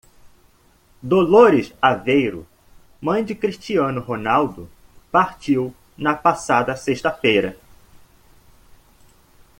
Dolores 1.03 1.75
Aveiro, 1.79 2.47
mãe 2.99 3.23
de 3.23 3.35
Cristiano 3.35 4.01
Ronaldo, 4.01 4.67
partiu 5.11 5.75
na 5.95 6.15
passada 6.15 6.75
sexta-feira. 6.75 7.55